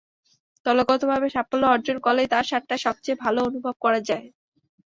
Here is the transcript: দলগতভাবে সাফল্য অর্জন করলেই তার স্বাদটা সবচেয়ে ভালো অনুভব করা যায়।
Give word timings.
দলগতভাবে 0.65 1.27
সাফল্য 1.35 1.63
অর্জন 1.67 1.97
করলেই 2.05 2.31
তার 2.33 2.45
স্বাদটা 2.45 2.75
সবচেয়ে 2.85 3.21
ভালো 3.23 3.39
অনুভব 3.49 3.75
করা 3.83 3.99
যায়। 4.09 4.27